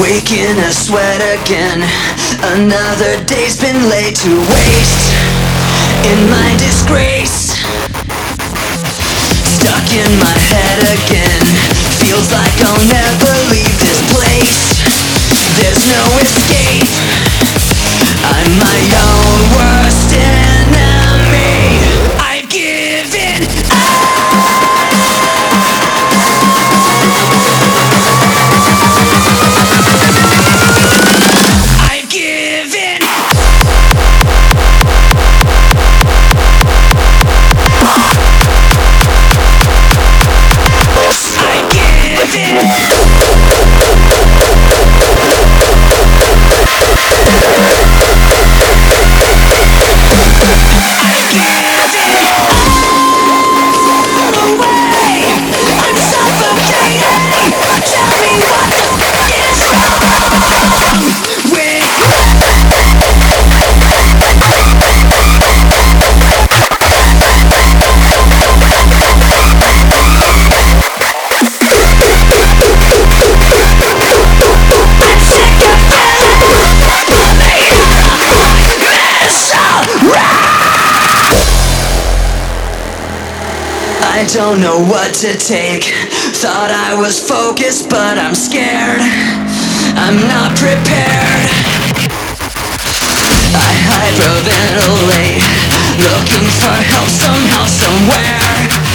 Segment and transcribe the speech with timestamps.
[0.00, 1.84] Waking a sweat again.
[2.56, 5.12] Another day's been laid to waste.
[6.08, 7.60] In my disgrace.
[9.52, 11.44] Stuck in my head again.
[12.00, 13.31] Feels like I'll never
[84.22, 85.82] I don't know what to take.
[86.38, 89.02] Thought I was focused, but I'm scared.
[89.98, 91.50] I'm not prepared.
[93.50, 95.42] I hyperventilate,
[96.06, 98.91] looking for help somehow, somewhere,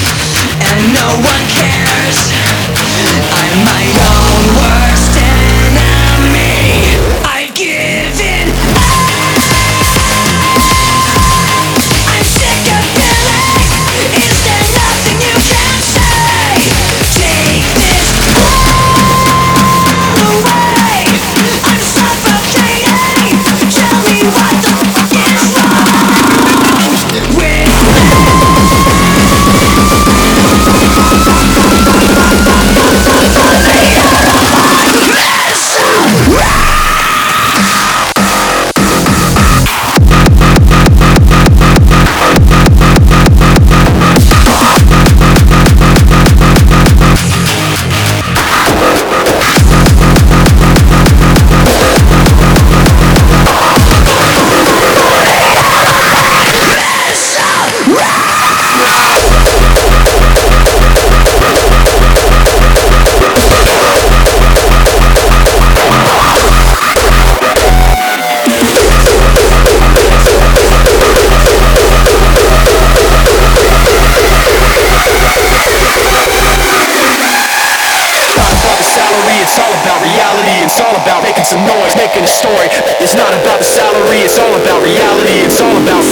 [81.47, 82.67] some noise, making a story.
[82.99, 85.39] It's not about the salary, it's all about reality.
[85.47, 86.03] It's all about